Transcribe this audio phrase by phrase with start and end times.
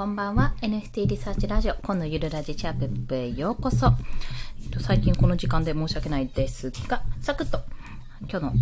[0.00, 0.54] こんばんは。
[0.62, 3.88] NFT リサーチラジオ、今度ゆるラジチャッププへようこそ。
[4.62, 7.60] えっと、最近この時間で申し訳ないですが、サクッと
[8.22, 8.52] 今日の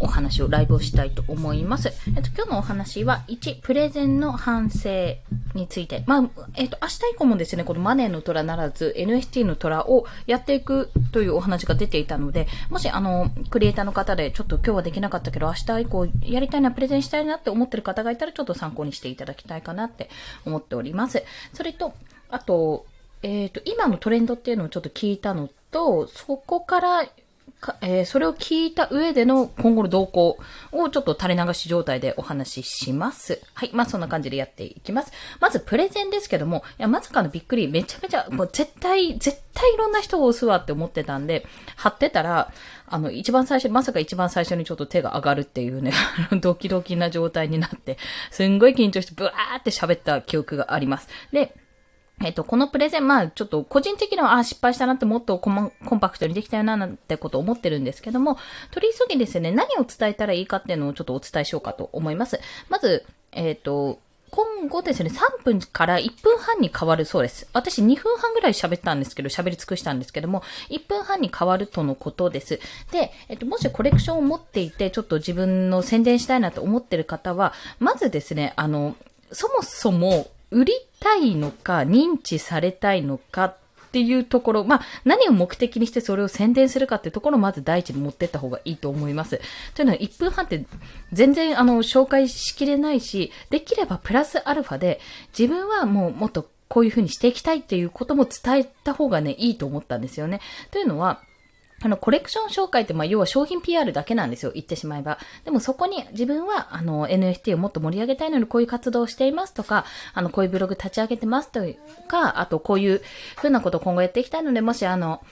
[0.00, 1.92] お話をライブをしたいと思います。
[2.16, 5.16] えっと、今日のお話は、1、プレゼンの反省
[5.54, 6.02] について。
[6.06, 20.08] まあ、えっと、明日以降もですね、このマネーの虎ならず NFT の虎をやっていくというお話が出ていたので、もし、あの、クリエイターの方で、ちょっと今日はできなかったけど、明日以降やりたいな、プレゼンしたいなって思ってる方がいたら、ちょっと参考にしていただきたいかなって
[20.46, 21.22] 思っております。
[21.52, 21.92] それと、
[22.30, 22.86] あと、
[23.22, 27.06] えっ、ー、と、今のトレンドっていうのをちょっと聞いたのと、そこから
[27.80, 30.38] えー、それを聞いた上での今後の動向
[30.72, 33.40] をちょっと垂れ流し状態でお話しします。
[33.54, 33.70] はい。
[33.72, 35.12] まあ、そんな感じでやっていきます。
[35.40, 41.46] まず、プレゼンですけども、いや、まさかのびっくり、めちゃめちゃ、もう絶対、絶対いろんな人を押すわって思ってたんで、
[41.76, 42.52] 貼ってたら、
[42.86, 45.92] あの、一番最初、まさか一番最初にちょっと手が上がるっていうね、
[46.40, 47.98] ドキドキな状態になって、
[48.30, 51.08] すんごい緊張してブワーって喋った記憶があります。
[51.32, 51.54] で、
[52.22, 58.36] えっと、このプレゼン、まあ、ちょっと個人的には、あ、失敗したなってもっとコンパクトにできたよな、なんてことを思ってるんですけども、
[58.72, 62.38] 取り急ぎですね、何を伝えたらいいかっていうのをちょっとお伝えしようかと思います。
[62.68, 63.98] まず、えっと、
[64.30, 67.48] 今後ですね、3分から1分半に変わるそうです。
[67.52, 72.60] 私2分半ぐらい喋ったんですけど、喋り尽くしたんですけども、1分半に変わるとのことです。
[72.92, 78.94] で、えっと、もしコレクションを持っていて、ちょっと自分の宣伝したいなと思ってる方は、まずですね、あの、
[79.32, 83.56] そもそも売りたいのか、認知されたいのかっ
[83.92, 89.40] ていうところ、まあ、何を目的にしてそれを宣伝するかっていうところをまず第一に持ってった方がいいと思います。
[89.74, 90.64] というのは、1分半って
[91.12, 95.00] 全然、あの、紹介しきれないし、できればプラスアルファで、
[95.36, 100.40] 自分はもうもっとこういうふうにしていきたいっていうことも伝えた方がね、いいと思ったんですよね。
[100.70, 101.20] というのは、
[101.82, 104.52] あの、コレクション紹介って、まあ、要は商品 PR だけなんですよ。
[104.54, 105.18] 言ってしまえば。
[105.44, 111.60] でもそこに自分は、あの、NFT をもっと盛り上げたいのにこういう活動をしていますとか、あの、こういうブログ立ち上げてますと
[112.06, 113.00] か、あとこういう
[113.36, 115.22] ふうなことを今後やっていきたいので、もしあの、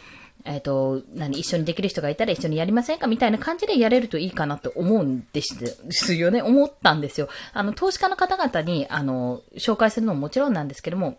[0.45, 3.07] えっ、ー、と、何、一緒にできる人がいたら一緒にやりませんか？
[3.07, 6.41] みたいな感じでやれるといいかなと思うんですよね。
[6.41, 7.29] 思ったんですよ。
[7.53, 11.19] あの、投資家の方々に、あの、紹介するのももちろんなんですけども、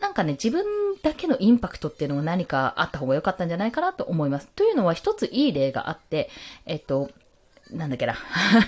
[0.00, 0.64] なんかね、自分
[1.02, 4.48] だけのインパクトっていうのが何かあった方が良かったんじゃないかなと思います。
[4.54, 6.30] というのは一ついい例があって、
[6.64, 7.10] えっと、
[7.72, 8.14] なんだっけな。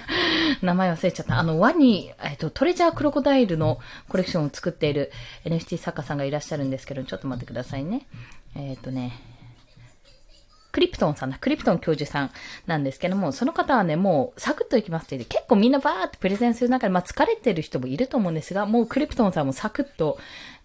[0.63, 1.39] 名前忘れちゃった。
[1.39, 3.79] あの、ワニ、えっと、トレジャークロコダイルの
[4.09, 5.13] コレクションを作っている
[5.45, 8.07] NFT 作家さんがいらっしゃるんですけど、ちょっと待ってくださいね。
[8.57, 9.13] えっ、とね、
[10.73, 12.31] クリプトンさんだ、クリプトン教授さん
[12.67, 20.19] なんですけども、その方はね、もうサクッといきますって言って、結構みんなバーってプレゼンする中で、まあ疲れてる人もいると思うんですが、もうクリプトンさんもサクッと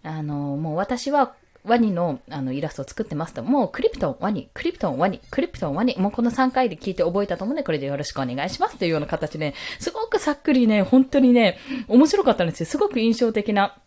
[0.04, 1.34] あの、もう私は
[1.66, 12.66] ワニのあのイラストを作ってますと、もうクリプトン、ワニ、クリプトン、ワニ、クリプトン、ワニ、もうこの3回で聞いて覚えたと思うので、これでよろしくお願いしますというような形で、すごくさっくりね、本当にね、面白かったんですよ。
[12.66, 13.78] すごく印象的な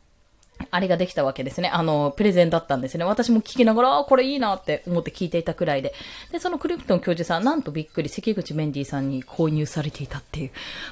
[0.70, 1.68] あれができたわけですね。
[1.68, 3.04] あの、プレゼンだったんですね。
[3.04, 5.92] 私も聞きながら、あ、これいいなって思って聞いていたくらいで。
[6.30, 10.50] で、そのクリプトン教授さん、なんとびっくり、関口メンディーさんに購入されていたっていう。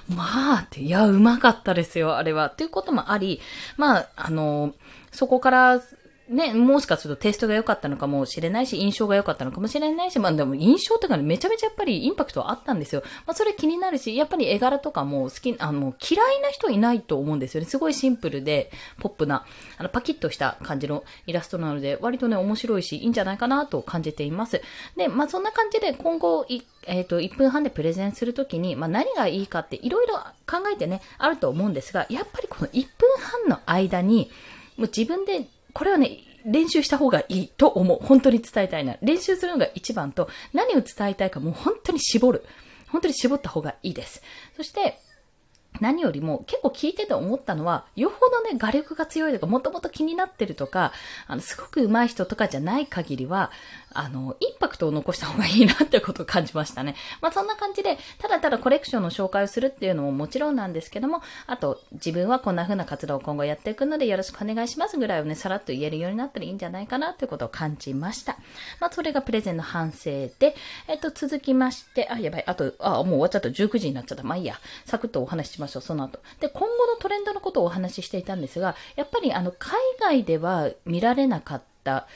[0.09, 2.47] まあ、って、いや、うまかったですよ、あれは。
[2.47, 3.41] っていうこともあり、
[3.77, 4.75] まあ、あの、
[5.13, 5.83] そこから
[6.31, 13.03] ね、もしかするとテストが良かったのかもしれないし、印象が良かったのかもしれないし、まあでも印象とかね、めちゃめちゃやっぱりインパクトはあったんですよ。
[13.27, 17.69] まあそれ気になるし、やっぱり絵柄とかも好き、あの、嫌いな人いないと思うんですよね。
[17.69, 18.71] すごいシンプルで、
[19.01, 19.45] ポップな、
[19.77, 24.63] あの、パキッとした感じのイラストなので、割とね、面白いし、いいんじゃないかなと感じています。
[24.97, 26.47] で、まあそんな感じで今後、
[26.87, 30.15] えっ、ー、と、1分半でプレゼンするときに、まあ何がいいかっていろいろ
[30.47, 32.89] 考えてね、あると思うんですが、やっぱりこの1分
[33.19, 34.31] 半の間に、
[34.77, 37.99] もう自分でこれはね、練習した方がいいと思う。
[38.03, 38.97] 本当に伝えたいな。
[39.03, 42.45] 練習するのが一番と、何を伝えたいかもう本当に絞る。
[42.89, 44.23] 本当に絞った方がいいです。
[44.57, 44.99] そして、
[45.81, 50.93] 何よりも結構聞いてて思ったのは、よほどね、画力が強いとか、もともと気になってるとか、
[51.27, 53.53] あの、すごく上手い人とかじゃない限りは、
[53.93, 56.95] あの、インパクトを残した方がいいなってことを感じましたね。
[57.21, 68.37] まあそんな感じで、ただただコレクションの紹介をするっていうのももちろんなんですけども、あと、自分はこんな風な活動を今後やっていくのでよろしくお願いしますぐらいをね、さらっと言えるようになったらいいんじゃないかなってことを感じました。
[68.81, 70.55] まあそれがプレゼンの反省で、
[70.89, 73.49] えっと、続きまして、あ、やばい、あと、あ、もう終わっちゃった。
[73.49, 74.25] 19時になっちゃった。
[74.25, 74.59] まあいいや。
[74.85, 76.21] サクッとお話ししましょう、その後。
[76.41, 82.07] で、今後のトレンドのことをお話ししていたんですが、やっぱりあの、海外では見られなかった、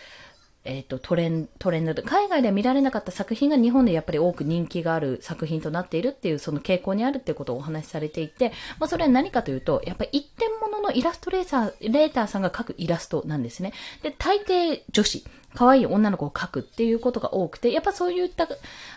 [0.65, 13.75] えっ、ー、と、トレン、トレンド、海外では見られなかった作品が日本でやっぱり多く人気がある作品となっているっていう、その傾向にあるっていうことをお話しされていて、まあ、それは何かというと、やっぱり一点物のイラストレーター、レーターさんが描くイラストなんですね。
[14.03, 15.25] で、大抵女子、
[15.55, 18.49] 可愛い女の子を描くっていうことが多くて、やっぱそういった、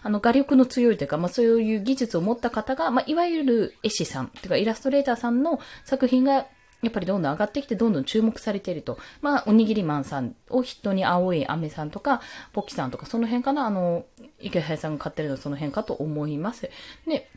[0.03, 6.47] あの、画力の強いというか、まあそういう技術を持った方が、まあいわゆる絵師さん、というかイラストレーターさんの作品が
[6.83, 9.00] やっぱりどんどん上がってきて、どんどん注目されていると。
[9.21, 12.21] まあ、おにぎりマンさんを筆頭に青い飴さんとか、
[12.53, 14.06] ポキさんとか、その辺かな、あの、
[14.39, 16.69] 池原さんが買ってるのはその辺かと思います。
[17.07, 17.29] で、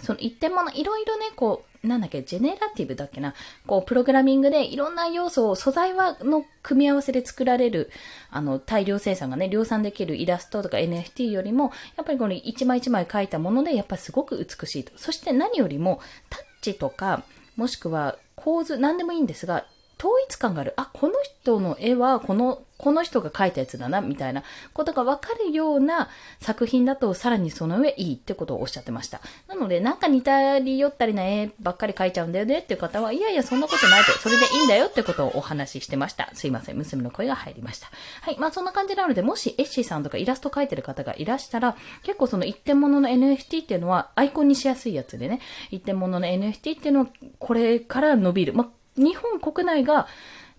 [0.00, 3.34] その一点もの、いろいろね、こう、なんだっけ、ジェネラティブだっけな、
[3.66, 7.90] こう、プログラミングでいろんな要素を、素材は、の組み合わせで作られる、
[8.30, 14.92] あの、大量生産がね、量産できるイラストとか NFT よりも、やっぱりこの一枚一枚描いたもので、やっぱりすごく美しいと。
[14.96, 17.24] そして何よりも、タッチとか、
[17.56, 19.64] もしくは構図、何でもいいんですが、
[19.98, 20.72] 統一感がある。
[20.76, 24.42] あ、この人の絵は、この、この人が描いたやつだな、みたいな
[24.72, 26.08] ことがわかるような
[26.40, 29.20] 作品だと、さらにその上いいってことをおっしゃってました。
[29.48, 36.30] なので、なんか似たり寄ったりな絵ばっかり描いちゃうんだよねっていう方は、いやいや、そんなことないと、それでいいんだよってことをお話ししてました。
[36.32, 37.88] すいません、娘の声が入りました。
[38.22, 45.40] はい、まあそんな感じなので、もしエッシーさんとかイラスト描いてる方がいらしたら、結構その一点物の NFT っていうのは、アイコンにしやすいやつでね、
[45.70, 47.06] 一点物の NFT っていうのは、
[47.38, 48.54] これから伸びる。
[48.54, 50.08] まあ日本国内が、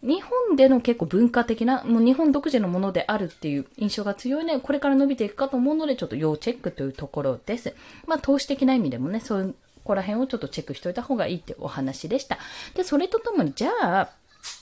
[0.04, 7.76] 日本での結構文化的な、もう日本独自のものであるっていう印象が強いね、これから伸びていくかと思うので、ちょっと要チェックというところです。
[8.08, 9.56] まあ、投資的な意味でもね、そういう、こ
[9.86, 12.38] こら辺をちょっとチェックしておいた方がいいってお話でした。
[12.76, 14.10] で、それとともに、じゃあ、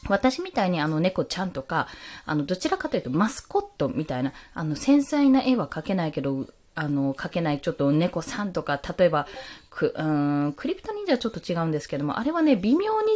[0.10, 1.88] 私みたいにあの猫ちゃんとか、
[2.26, 9.28] あの、どちらかというとマスコットみたいな、あの、繊細な絵は描けないけど、あの、描けないちょっと猫さんとか、例えば、
[9.70, 13.08] く、うん、クリプト忍者はちょっと違うんですけども、あれはね、微妙に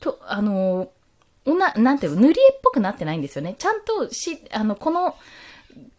[0.00, 0.90] と、あの、
[1.54, 3.54] な、なんていうの、塗り絵っぽくなってないんですよね。
[3.58, 5.16] ちゃんとし、あの、この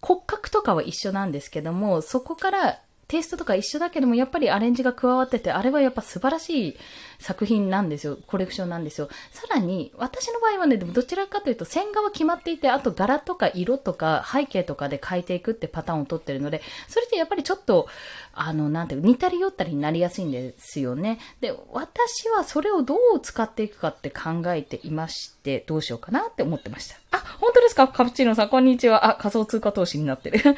[0.02, 6.78] 骨格とかは一緒なんですけども、そこからテイストとか一緒だけども、やっぱりアレンジが加わってて、あれはやっぱ素晴らしい
[7.20, 8.18] 作品なんですよ。
[8.28, 9.08] コレクションなんですよ。
[9.32, 17.88] さらに、私の場合はね、でもどちらかというと線画は決まっていて、あと柄とか色とか背景とかで変えていくってパターンをとってるので、それってやっぱりちょっと、
[18.34, 21.20] あの、なんていう似たり寄ったりになりやすいんですよね。
[21.40, 26.98] で、私はそれをどう使っていくかって考えていまして、どうしようかなって思ってました。
[27.12, 27.88] あ、本当ですか？
[27.88, 29.08] カプチーノさん、こんにちは。
[29.08, 30.58] あ、仮想通貨投資になってる。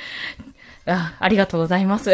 [0.90, 2.12] あ、ありがとうございます。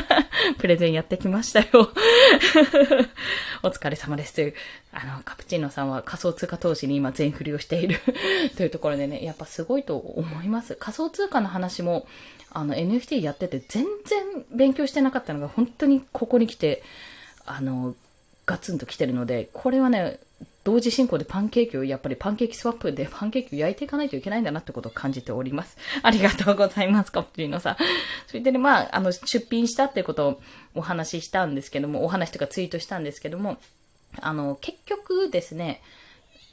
[0.58, 1.66] プレゼンやってきましたよ。
[3.62, 4.54] お疲れ様ですという、
[4.92, 8.00] あの、カプチーノさんは仮想通貨投資に今全振りをしている
[8.56, 10.74] というところでね、やっぱすごいと思います。
[10.76, 12.06] 仮想通貨の話も、
[12.50, 16.82] あの、NFT やってて全然勉強してなかったのが本当にここに来て、
[17.44, 17.94] あの、
[18.46, 20.18] ガツンと来てるので、これはね、
[20.64, 25.76] 同時進行でパンケーキを、やっぱりパンケーキスワップで パンケーキを焼いていかないといけないんだなってことを感じております。
[26.02, 27.76] ありがとうございます、カプチーノさん。
[28.26, 30.40] それでね、まあ、あの、出品したってことを
[30.74, 33.58] お話ししたんですけども、お話とかツイートしたんですけども、
[34.20, 35.82] あの、結局ですね、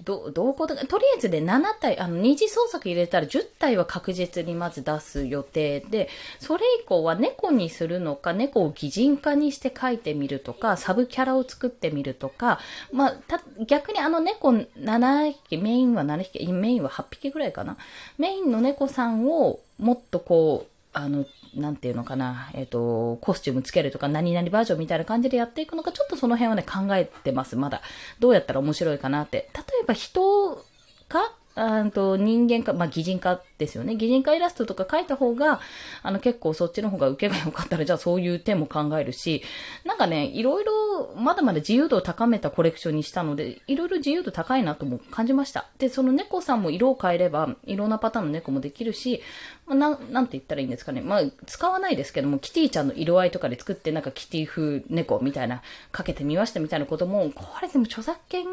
[0.04, 6.10] ど、どこで、とりあえずで7体、あの、二次創作入れたら10体は確実にまず出す予定で、
[6.40, 12.60] それ以降は猫にするのか、猫を擬人化にして描いてみるとか、サブキャラを作ってみるとか、
[12.92, 17.78] まあ、た、逆にあの猫7匹、メインは7匹、メインは8匹ぐらいかな。
[18.18, 21.26] メインの猫さんをもっとこう、あの、
[21.56, 27.82] なんていうのかな、えっ、ー、と、コスチュームつけるとか、何々バージョンみたいな感じでやっていくのか、ちょっとその辺はね、考えてます、まだ。
[28.20, 29.50] どうやったら面白いかなって。
[29.54, 30.66] 例えば人
[31.10, 33.96] かあと人間か、まあ、擬人化ですよね。
[33.96, 35.60] 擬人化イラストとか描いた方が、
[36.02, 39.44] あの結構そっちの方が受けが良かったら、じゃあそういう点も考えるし、
[39.86, 45.68] なんかね、いろいろ、まだまだ自由度を高めたコレクションにしたので、いろいろ自由度高いなとも感じました。
[45.78, 49.22] で、その猫さんも色を変えれば、いろんなパターンの猫もできるし、
[49.66, 51.02] まあ、な、なんて言ったらいいんですかね。
[51.02, 58.46] まあ、使わないですけども、キティちゃんの色合いとかで作って、なんかキティ風猫みたいな、かけてみましたみたいなことも、これでも著作権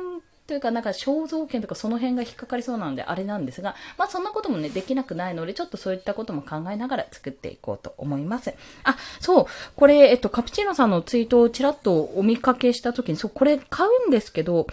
[0.49, 8.53] というか、なんか肖像権とかその辺が引っかかりそうなのであれなんですが、まあそんなこともね、できなくないので、ちょっとそういったことも考えながら作っていこうと思います。
[8.83, 14.67] あ、そう、これ、えっと、カプチーノさんのツイートをちらっとお見かけした時に、そう、これ買うんですけど、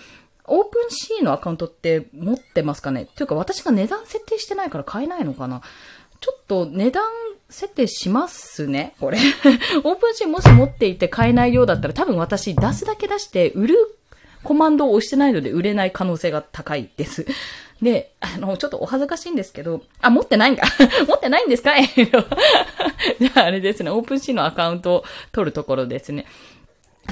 [0.48, 3.06] オープンシーのアカウントって持ってますかね？
[3.16, 5.62] というか私が値段設定してないから買えないのかな？
[6.22, 7.04] ちょっと値段
[7.50, 9.18] 設定しますね、これ。
[9.84, 13.98] オープンシーもし持っていて買えないようだったら多分私出すだけ出して売る
[14.46, 17.26] コマンドを押してないので売れない可能性が高いです。
[17.82, 20.66] で、あの、ちょっとお恥ずかしいんですけど、あ、持ってないんか？
[21.08, 21.76] 持ってないんですか？
[21.76, 26.26] え じゃああれですね、オープンシーのアカウントを取るところですね。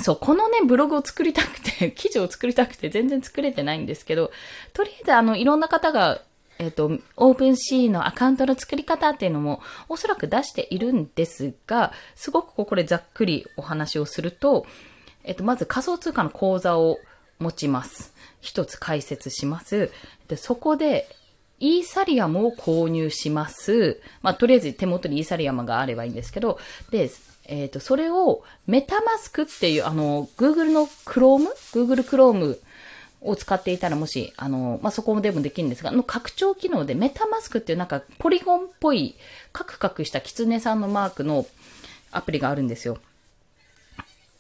[0.02, 4.32] そう、このね、ブログを作りたくて、記事を作りたくて全然作れてないんですけど、
[4.74, 6.22] とりあえずあの、いろんな方が、
[6.60, 14.66] えっ、ー、と、オープンシーのアカウントの作り方っていうのもおそらく出しているんですが、すごくこれざっくりお話をすると、
[15.24, 17.00] えっ、ー、と、まず仮想通貨の口座を
[17.44, 18.14] 持ちます。
[18.42, 19.92] 一つ解説します。
[20.28, 21.08] で、そこで、
[21.60, 24.02] イーサリアムを購入します。
[24.22, 26.60] まあ、とりあえず手元にイーサリアムがあればいいんですけど、
[26.92, 27.10] で、
[27.46, 32.58] えっ、ー、と、それをメタマスクっていう、あの、Google の Chrome?Google Chrome
[33.22, 39.16] を使っていたらもし、あの、まあ、そこでもできるんですが、の拡張機能でメタマスクっていうなんかポリゴンっぽい
[39.54, 41.46] カクカクしたキツネさんのマークの
[42.12, 42.98] アプリがあるんですよ。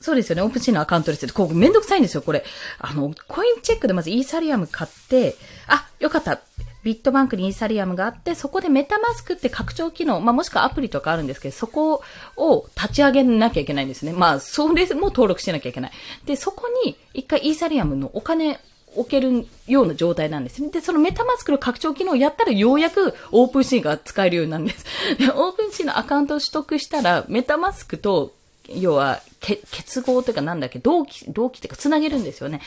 [0.03, 0.41] そうですよね。
[0.41, 2.43] オープンシーのアカウントですこうめんどくさいんですよ、これ。
[2.77, 6.41] あの、コインチェックでまずイーサリアム買って、あ、よかった。
[6.83, 12.03] ビットバンクにイーサリアムがあって、そこでメタマスクって拡張機能、まあ、もしくはアプリとかあるんですけど、そこ
[12.35, 14.11] を立ち上げなきゃいけないんですね。
[14.11, 15.91] まあ、それも登録しなきゃいけない。
[16.25, 18.59] で、そこに一回イーサリアムのお金
[18.95, 24.85] 置けるような状態なんですで、そのメタマスクの拡張機能をやったらようやくオープンシーが使えるようになるんです。
[25.17, 28.33] で、オープンシーのアカウントを取得したら、メタマスクと
[28.69, 32.61] 要は、結合というかなんだっけ、同期、同期っていうか繋げるんですよね。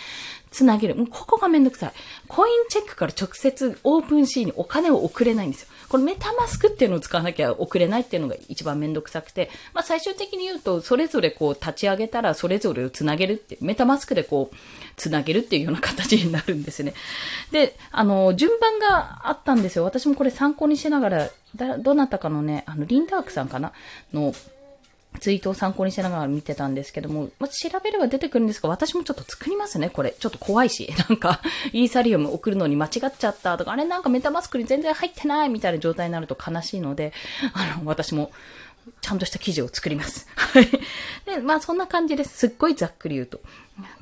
[0.50, 0.94] 繋げる。
[0.94, 1.92] もうここがめんどくさい。
[2.28, 5.68] コインチェックから直接オープンシーにお金を送れないんですよ。
[5.88, 14.56] このメタマスクっていうのを使わなきゃ送れないっていうのが一番めんどくさくて、まあ最終的に言うと、それぞれこう立ち上げたらそれぞれを繋げるって、メタマスクでこう、
[14.96, 16.92] 繋げるっていうような形になるんですね。
[17.52, 19.84] で、あの、順番があったんですよ。
[19.84, 23.72] 私もこれ参考にしながら、だ、どなたかのね、あの、リンダークさんかな？
[24.12, 24.34] の、
[25.20, 30.14] ツイートを参考にしながら見てたんですけども、まあ、調べれば出てくるんですが、私もちょっと作りますね、これ。
[30.18, 30.92] ちょっと怖いし。
[31.08, 31.40] なんか、
[31.72, 37.12] イーサリウム送るのに間違っちゃったとか、あれなんかメタマスクに全然入ってないみたいな状態になると悲しいので、
[37.52, 38.30] あの、私も、
[39.00, 40.26] ちゃんとした記事を作ります。
[40.36, 40.68] はい。
[41.24, 42.36] で、まあそんな感じです。
[42.36, 43.40] すっごいざっくり言うと。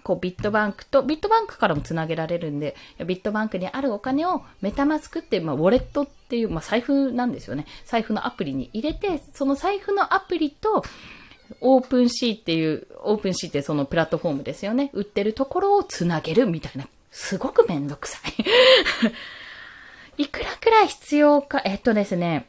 [0.02, 2.76] こうビットバンクと、ビットバンクからもつなげられるんで、
[3.06, 7.66] ビットバンクにあるお金をメタマスクって、まあウォレットっていう、まあ財布なんですよね。
[7.84, 10.84] 財布のアプリに入れて、その財布のアプリと、
[11.60, 14.90] オープンシーっていう、オープンシーってそのプラットフォームですよね。
[14.92, 16.88] 売ってるところをつなげるみたいな。
[17.10, 18.44] すごくめんどくさい
[20.24, 22.48] いくらくらい必要か、えっとですね、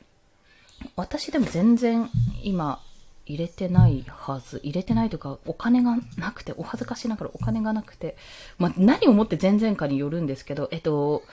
[0.95, 2.09] 私でも全然
[2.43, 2.81] 今
[3.25, 4.59] 入れてないはず。
[4.63, 8.15] 入れてないというか、お金がなくて、お恥ずかしながらお金がなくて、
[8.57, 11.23] まあ、何をもって全然かによるんですけど、えっと、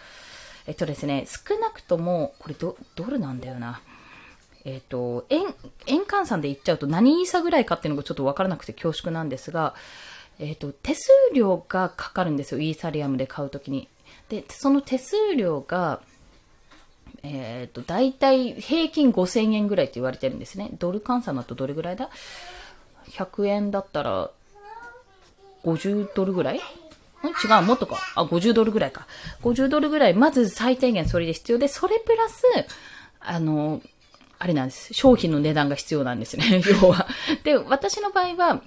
[0.67, 3.81] えっとですね、少なくとも、これドルなんだよな。
[4.65, 5.43] えっ、と、円、
[5.87, 9.75] 円換算で言っちゃうと何イーサぐらいかっていうのがちょっとわからなくて恐縮なんですが、
[10.39, 12.61] えっ、と、手数料がかかるんですよ。
[12.61, 13.89] イーサリアムで買うときに。
[14.29, 16.01] で、その手数料が、
[17.23, 20.71] えっ、ー、と、大体平均5000円ぐらいって言われてるんですね。
[20.79, 22.11] ドル換算だとどれぐらいだ
[23.11, 24.31] ?100 円だったら
[25.65, 26.61] 50ドルぐらい？
[27.25, 27.99] 違う、もっとか。
[28.17, 29.07] あ、50ドルぐらいか。
[29.43, 32.43] 50ドルぐらい、まず最低限それで必要で、それプラス、
[33.21, 33.81] あの、
[34.39, 34.93] あれなんです。
[34.93, 36.63] 商品の値段が必要なんですね。
[36.83, 37.07] 要は。
[37.45, 38.63] で、私の場合は、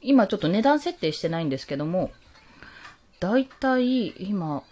[0.00, 2.10] 今ちょっと値段設定してないんですけども、
[3.20, 4.64] だいたい今、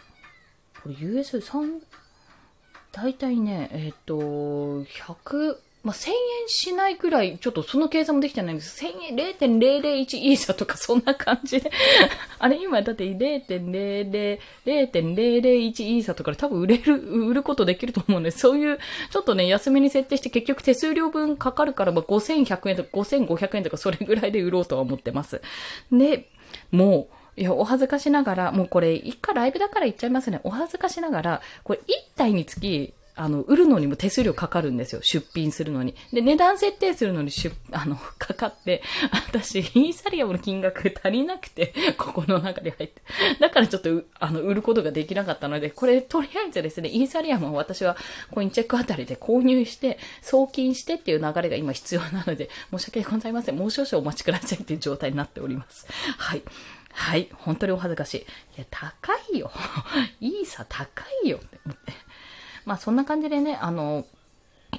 [0.82, 1.80] これ US3、
[2.92, 6.14] だいたいね、えっ、ー、と、100、まあ、1000円
[6.49, 8.85] しないくらい、ちょっとその計算もできてないんです。
[8.85, 11.70] 1000円、0.001イーサとかそんな感じで
[12.38, 18.30] あれ今だって0.00、0.001イーサとかで多分売れる、売ることできると思うんで。
[18.30, 18.78] そういう、
[19.11, 25.40] ちょっとね、安めに設定して結局手数料分かかるから、まあ、5100円とか5500円とかそれぐらいで売ろうとは思ってます。
[25.90, 26.28] で、
[26.73, 30.42] もう、いや、お恥ずかしながら、もうこれ、一回ライブだから言っちゃいますね。
[30.44, 35.00] お恥ずかしながら、これ一体につき、あの、売るのにも手数料かかるんですよ。
[35.02, 35.94] 出品するのに。
[36.12, 43.00] で、値段設定するのに出、 あの、かかって、私、イーサリアムの金額足りなくて、ここの中に入って。
[43.40, 47.97] だからちょっと、あの、売ることができなかったので、これ、とりあえずですね、イーサリアムを私は
[48.30, 53.56] コインチェックあたりで購入して、送金してっていう流れが今必要なので、申し訳ございません。
[53.56, 55.87] もう少々お待ちくださいっていう状態になっております。
[56.18, 56.42] はい。
[56.92, 57.28] はい。
[57.32, 58.18] 本当にお恥ずかしい。
[58.20, 58.25] い
[58.59, 59.50] や、高いよ。
[60.20, 61.92] イーサ高いよって思って。
[62.64, 64.06] まあそんな感じでね、あの、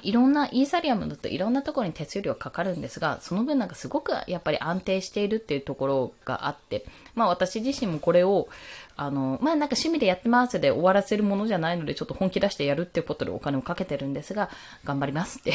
[0.02, 8.48] いろんな、イーサリアムだといろんなところに手数料かかるんですが、その分なんかすごくやっぱり安定しているっていうところがあって、まあ私自身もこれを、
[8.96, 14.48] あの、まあなんか趣味でやってますで終わらせるものじゃないので、ちょっと本気出してやるっていうことでお金をかけてるんですが、
[14.84, 15.52] 頑張りますって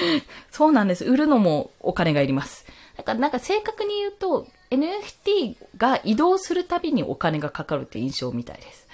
[0.50, 1.04] そうなんです。
[1.04, 2.64] 売るのもお金がいります。
[2.96, 8.88] だかなんか正確に言うと、NFT が移動するたびにお金がかかるって印象みたいです。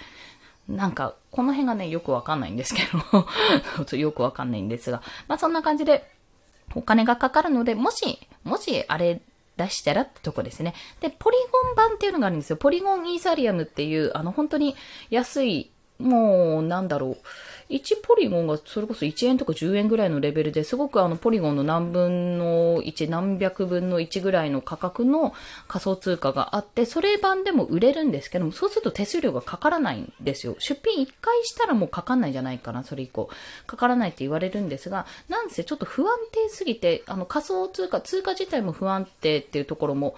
[0.68, 2.82] なんか、この辺がね、よくわかんないんですけ
[3.84, 6.10] ど よくわかんないんですが、まあそんな感じで、
[6.74, 9.20] お金がかかるので、もし、もしあれ
[9.56, 10.74] 出したらってとこですね。
[11.00, 12.56] で、ポリゴン版っていうのがあるんですよ。
[12.56, 14.76] ポリゴンイーサリアムっていう、あの、本当に
[15.10, 17.16] 安い、もう、なんだろう。
[17.70, 25.32] 1ポリゴンがそれこそ1円とか10円ぐらいのレベルですごくあのポリゴンの何分の1、何百分の1ぐらいの価格の
[25.68, 30.56] 仮想通貨があって、それ版でも売れるんですけども、そうすると手数料がかからないんですよ。
[30.58, 33.30] 出品1回したらもうかかんないじゃないかな、それ以降。
[33.66, 40.16] かからないって言われるんですが、なんせちょっと不安定すぎて、あの仮想通貨、通貨自体も不安定っていうところも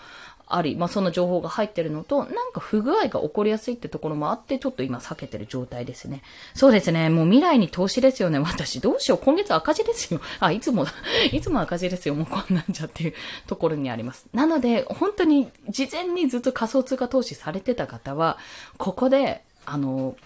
[0.54, 6.23] あり、まあその情報が入ってるのと、なんか不具合が起こりやすいってところもあって、ちょっと今避けてる状態ですね。
[6.54, 7.09] そうですね。
[7.11, 8.38] もう未来に投資ですよね。
[8.38, 9.18] 私どうしよう。
[9.18, 10.21] 今月赤字ですよ。
[10.40, 10.87] あ、いつも、
[11.32, 12.14] いつも赤字ですよ。
[12.14, 13.14] もうこんなんじゃっていう
[13.47, 14.26] ところにあります。
[14.32, 18.38] なので、本当に事前にずっと仮想通貨投資されてた方は、
[18.78, 20.16] ここで、あの、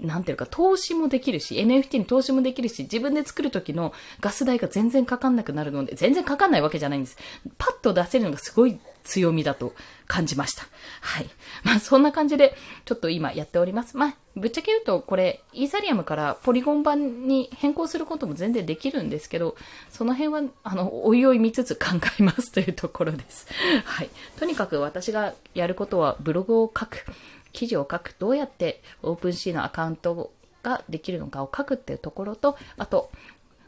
[0.00, 7.16] なんていうか、投資もできるし、NFT に投資もできるし、自分で作る時のガス代が全然かかんなくなるので、全然かかんないわけじゃないんです。
[7.58, 9.74] パッと出せるのがすごい強みだと
[10.06, 10.64] 感じました。
[11.00, 11.26] はい。
[11.64, 13.96] まあ、そんな感じで、ちょっと今やっております。
[13.96, 19.56] まあ、ぶっちゃけ言うと、これ、イーサリアムからポリゴン版に変更することも全然できるんですけど、
[19.90, 21.86] その辺は、あの、おいおい見つつ考
[22.18, 23.46] えますというところです。
[23.84, 24.10] はい。
[24.38, 27.04] とにかく私がやることは、ブログを書く。
[27.52, 33.10] 記事を書く、どうやってオープンシーのアカウントができるのかを書くっていうところと、あと、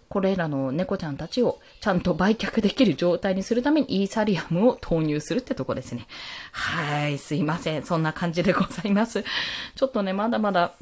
[0.08, 6.08] これらの猫ちゃんたちをちゃんと売却できる状態にするためにイーサリアムを投入するってとこですね。
[6.50, 7.84] はい、すいません。
[7.84, 9.22] そんな感じでございます。
[9.76, 10.74] ちょっとね、まだまだ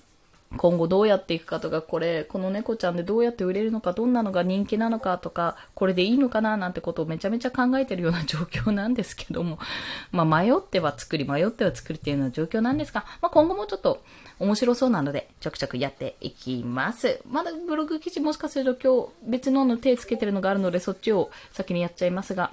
[0.57, 9.59] 今後どうやっていくかとか、これ、この猫ちゃんでどうやって売れるのか、どんなのが人気なのかとか、これでいいのかななんてことをめちゃめちゃ考えてるような状況なんですけども、
[10.11, 14.03] まあ迷っては作り、迷っては作るっていうような状況なんですが、まあ今後もちょっと
[14.39, 17.21] 面白そうなので、ちょくちょくやっていきます。
[17.29, 22.53] まだブログ記事もしかすると今日別のの手つけてるのがあるので、そっちを先にやっちゃいますが、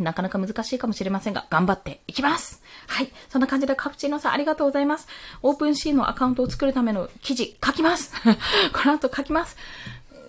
[0.00, 3.12] なかなか難しいかもしれませんが、頑張っていきますはい。
[3.28, 5.08] そんな感じでカプチーノさんありがとうございます。
[5.42, 8.12] オープンシーのアカウントを作るための記事書きます
[8.72, 9.56] この後書きます。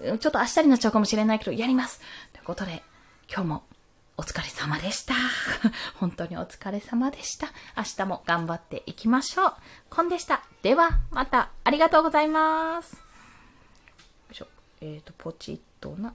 [0.05, 1.99] ちょっと明日になっちゃうかもしれないけど、やります。
[2.33, 2.83] ということで、
[3.27, 3.63] 今日も
[4.17, 5.13] お疲れ様でした。
[5.99, 7.47] 本当にお疲れ様でした。
[7.75, 9.53] 明日も頑張っていきましょう。
[9.89, 10.43] コンでした。
[10.61, 12.93] では、また、ありがとうございます。
[12.93, 12.99] よ
[14.31, 14.47] いしょ。
[14.81, 16.13] えっ、ー、と、ポチッとな。